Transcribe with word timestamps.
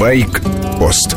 Байк-пост. 0.00 1.14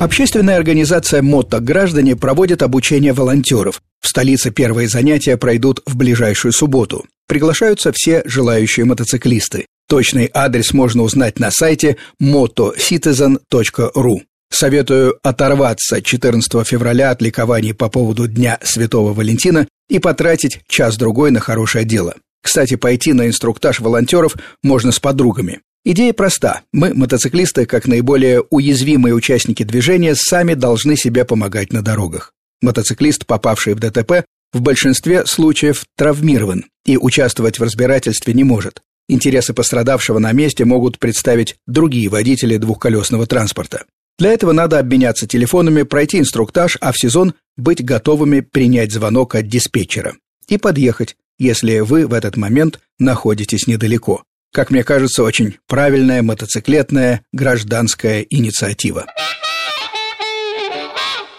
Общественная 0.00 0.56
организация 0.56 1.22
«Мотто 1.22 1.60
граждане» 1.60 2.16
проводит 2.16 2.64
обучение 2.64 3.12
волонтеров. 3.12 3.80
В 4.00 4.08
столице 4.08 4.50
первые 4.50 4.88
занятия 4.88 5.36
пройдут 5.36 5.82
в 5.86 5.96
ближайшую 5.96 6.50
субботу. 6.50 7.06
Приглашаются 7.28 7.92
все 7.94 8.22
желающие 8.24 8.84
мотоциклисты. 8.84 9.66
Точный 9.88 10.28
адрес 10.34 10.72
можно 10.72 11.04
узнать 11.04 11.38
на 11.38 11.52
сайте 11.52 11.96
motocitizen.ru. 12.20 14.16
Советую 14.50 15.18
оторваться 15.22 16.02
14 16.02 16.66
февраля 16.66 17.12
от 17.12 17.22
ликований 17.22 17.72
по 17.72 17.88
поводу 17.88 18.26
Дня 18.26 18.58
Святого 18.64 19.14
Валентина 19.14 19.68
и 19.88 20.00
потратить 20.00 20.62
час-другой 20.66 21.30
на 21.30 21.38
хорошее 21.38 21.84
дело. 21.84 22.16
Кстати, 22.42 22.74
пойти 22.74 23.12
на 23.12 23.28
инструктаж 23.28 23.78
волонтеров 23.78 24.34
можно 24.64 24.90
с 24.90 24.98
подругами. 24.98 25.60
Идея 25.84 26.12
проста. 26.12 26.62
Мы, 26.72 26.94
мотоциклисты, 26.94 27.66
как 27.66 27.88
наиболее 27.88 28.42
уязвимые 28.50 29.14
участники 29.14 29.64
движения, 29.64 30.14
сами 30.14 30.54
должны 30.54 30.96
себе 30.96 31.24
помогать 31.24 31.72
на 31.72 31.82
дорогах. 31.82 32.34
Мотоциклист, 32.60 33.26
попавший 33.26 33.74
в 33.74 33.80
ДТП, 33.80 34.24
в 34.52 34.60
большинстве 34.60 35.26
случаев 35.26 35.84
травмирован 35.96 36.66
и 36.86 36.96
участвовать 36.96 37.58
в 37.58 37.64
разбирательстве 37.64 38.32
не 38.32 38.44
может. 38.44 38.80
Интересы 39.08 39.54
пострадавшего 39.54 40.20
на 40.20 40.30
месте 40.30 40.64
могут 40.64 41.00
представить 41.00 41.56
другие 41.66 42.08
водители 42.08 42.58
двухколесного 42.58 43.26
транспорта. 43.26 43.84
Для 44.20 44.32
этого 44.32 44.52
надо 44.52 44.78
обменяться 44.78 45.26
телефонами, 45.26 45.82
пройти 45.82 46.20
инструктаж, 46.20 46.78
а 46.80 46.92
в 46.92 46.96
сезон 46.96 47.34
быть 47.56 47.84
готовыми 47.84 48.38
принять 48.38 48.92
звонок 48.92 49.34
от 49.34 49.48
диспетчера 49.48 50.14
и 50.46 50.58
подъехать, 50.58 51.16
если 51.40 51.80
вы 51.80 52.06
в 52.06 52.12
этот 52.12 52.36
момент 52.36 52.78
находитесь 53.00 53.66
недалеко 53.66 54.22
как 54.52 54.70
мне 54.70 54.84
кажется, 54.84 55.22
очень 55.22 55.56
правильная 55.66 56.22
мотоциклетная 56.22 57.22
гражданская 57.32 58.20
инициатива. 58.28 59.06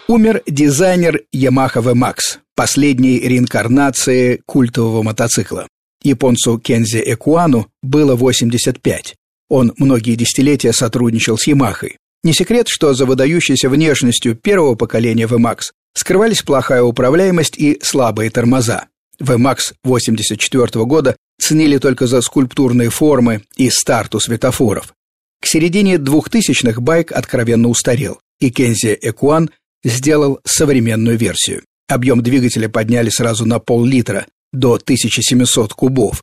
Умер 0.08 0.42
дизайнер 0.46 1.22
Yamaha 1.34 1.76
VMAX, 1.76 2.16
последней 2.54 3.20
реинкарнации 3.20 4.42
культового 4.44 5.02
мотоцикла. 5.02 5.66
Японцу 6.02 6.58
Кензи 6.58 7.02
Экуану 7.06 7.68
было 7.82 8.14
85. 8.14 9.14
Он 9.48 9.72
многие 9.78 10.16
десятилетия 10.16 10.72
сотрудничал 10.72 11.38
с 11.38 11.46
Ямахой. 11.46 11.96
Не 12.22 12.34
секрет, 12.34 12.68
что 12.68 12.92
за 12.94 13.06
выдающейся 13.06 13.70
внешностью 13.70 14.34
первого 14.34 14.74
поколения 14.74 15.26
VMAX 15.26 15.72
скрывались 15.94 16.42
плохая 16.42 16.82
управляемость 16.82 17.56
и 17.56 17.78
слабые 17.82 18.30
тормоза. 18.30 18.86
VMAX 19.20 19.74
84 19.84 20.84
года 20.84 21.16
ценили 21.38 21.78
только 21.78 22.06
за 22.06 22.20
скульптурные 22.20 22.90
формы 22.90 23.42
и 23.56 23.70
старт 23.70 24.14
у 24.14 24.20
светофоров. 24.20 24.94
К 25.40 25.46
середине 25.46 25.96
2000-х 25.96 26.80
байк 26.80 27.12
откровенно 27.12 27.68
устарел, 27.68 28.20
и 28.40 28.50
Кензи 28.50 28.98
Экуан 29.02 29.50
сделал 29.84 30.40
современную 30.44 31.18
версию. 31.18 31.62
Объем 31.88 32.22
двигателя 32.22 32.68
подняли 32.68 33.10
сразу 33.10 33.44
на 33.44 33.58
пол-литра, 33.58 34.26
до 34.54 34.74
1700 34.74 35.74
кубов. 35.74 36.22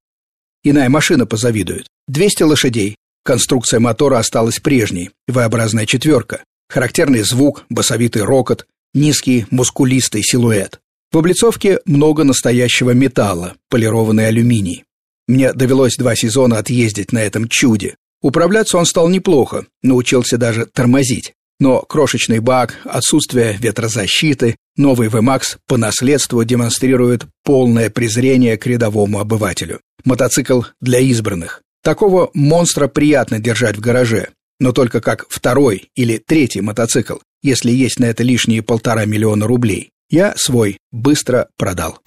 Иная 0.64 0.90
машина 0.90 1.26
позавидует. 1.26 1.88
200 2.08 2.44
лошадей. 2.44 2.96
Конструкция 3.24 3.80
мотора 3.80 4.18
осталась 4.18 4.60
прежней, 4.60 5.12
V-образная 5.28 5.86
четверка. 5.86 6.44
Характерный 6.70 7.22
звук, 7.22 7.66
басовитый 7.70 8.24
рокот, 8.24 8.66
низкий 8.94 9.46
мускулистый 9.52 10.24
силуэт. 10.24 10.80
В 11.12 11.18
облицовке 11.18 11.80
много 11.86 12.24
настоящего 12.24 12.92
металла, 12.92 13.56
полированный 13.70 14.28
алюминий. 14.28 14.86
Мне 15.32 15.54
довелось 15.54 15.96
два 15.96 16.14
сезона 16.14 16.58
отъездить 16.58 17.14
на 17.14 17.20
этом 17.20 17.48
чуде. 17.48 17.96
Управляться 18.22 18.78
он 18.78 18.86
стал 18.86 19.08
неплохо, 19.08 19.66
научился 19.82 20.38
даже 20.38 20.66
тормозить. 20.66 21.32
Но 21.58 21.80
крошечный 21.84 22.40
бак, 22.40 22.76
отсутствие 22.84 23.56
ветрозащиты, 23.58 24.58
новый 24.76 25.08
VMAX 25.08 25.56
по 25.68 25.78
наследству 25.78 26.44
демонстрирует 26.44 27.28
полное 27.46 27.90
презрение 27.90 28.58
к 28.58 28.68
рядовому 28.68 29.22
обывателю. 29.22 29.80
Мотоцикл 30.04 30.64
для 30.82 31.00
избранных. 31.00 31.62
Такого 31.82 32.30
монстра 32.34 32.90
приятно 32.90 33.40
держать 33.40 33.78
в 33.78 33.80
гараже, 33.80 34.32
но 34.60 34.74
только 34.74 35.00
как 35.00 35.28
второй 35.30 35.88
или 35.96 36.18
третий 36.18 36.60
мотоцикл, 36.60 37.20
если 37.42 37.72
есть 37.72 38.00
на 38.00 38.06
это 38.06 38.22
лишние 38.24 38.64
полтора 38.64 39.06
миллиона 39.06 39.48
рублей 39.48 39.92
я 40.10 40.34
свой 40.36 40.78
быстро 40.92 41.48
продал. 41.56 42.00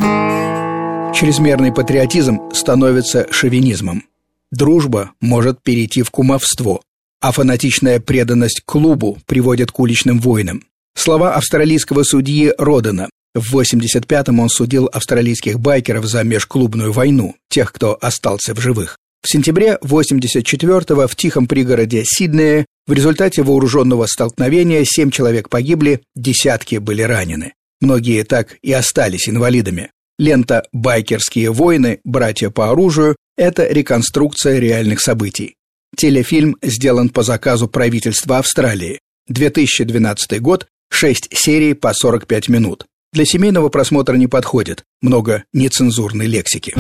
Чрезмерный 1.15 1.73
патриотизм 1.73 2.41
становится 2.53 3.29
шовинизмом. 3.31 4.03
Дружба 4.51 5.13
может 5.21 5.63
перейти 5.63 6.03
в 6.03 6.11
кумовство, 6.11 6.83
а 7.21 7.31
фанатичная 7.31 8.01
преданность 8.01 8.63
клубу 8.65 9.19
приводит 9.27 9.71
к 9.71 9.79
уличным 9.79 10.19
войнам. 10.19 10.65
Слова 10.97 11.35
австралийского 11.35 12.03
судьи 12.03 12.53
Родена. 12.59 13.09
В 13.33 13.57
85-м 13.57 14.41
он 14.41 14.49
судил 14.49 14.91
австралийских 14.93 15.61
байкеров 15.61 16.05
за 16.05 16.25
межклубную 16.25 16.93
войну, 16.93 17.37
тех, 17.49 17.73
кто 17.73 17.97
остался 18.01 18.53
в 18.53 18.61
живых. 18.61 18.99
В 19.23 19.31
сентябре 19.31 19.79
84-го 19.83 21.07
в 21.07 21.15
тихом 21.15 21.47
пригороде 21.47 22.03
Сиднея 22.05 22.67
в 22.89 22.93
результате 22.93 23.45
вооруженного 23.45 24.07
столкновения 24.07 24.85
семь 24.85 25.11
человек 25.11 25.49
погибли, 25.49 26.03
десятки 26.17 26.77
были 26.77 27.03
ранены. 27.03 27.55
Многие 27.81 28.25
так 28.25 28.57
и 28.63 28.73
остались 28.73 29.29
инвалидами. 29.29 29.91
Лента 30.19 30.63
«Байкерские 30.73 31.51
войны. 31.51 31.99
Братья 32.05 32.49
по 32.51 32.71
оружию»– 32.71 33.17
это 33.37 33.67
реконструкция 33.67 34.61
реальных 34.61 35.01
событий. 35.01 35.57
Телефильм 35.97 36.57
сделан 36.63 37.09
по 37.09 37.25
заказу 37.25 37.67
правительства 37.67 38.39
Австралии. 38.39 39.01
2012 39.27 40.41
год, 40.41 40.69
6 40.91 41.37
серий 41.37 41.75
по 41.75 41.93
45 41.93 42.49
минут. 42.49 42.87
Для 43.13 43.25
семейного 43.25 43.71
просмотра 43.71 44.15
не 44.15 44.29
подходит, 44.29 44.85
много 45.03 45.45
нецензурной 45.53 46.27
лексики. 46.27 46.75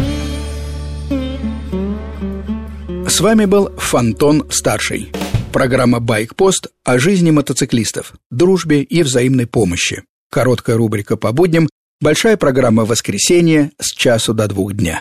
С 3.08 3.20
вами 3.20 3.46
был 3.46 3.70
Фантон 3.76 4.46
Старший. 4.50 5.10
Программа 5.52 5.98
«Байкпост» 5.98 6.68
о 6.84 6.98
жизни 6.98 7.32
мотоциклистов, 7.32 8.14
дружбе 8.30 8.82
и 8.82 9.02
взаимной 9.02 9.48
помощи. 9.48 10.04
Короткая 10.30 10.76
рубрика 10.76 11.16
по 11.16 11.32
будням, 11.32 11.68
Большая 12.00 12.36
программа 12.36 12.84
«Воскресенье» 12.84 13.70
с 13.78 13.92
часу 13.92 14.34
до 14.34 14.48
двух 14.48 14.74
дня. 14.74 15.00